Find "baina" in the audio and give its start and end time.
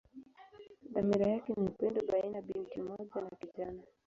2.11-2.41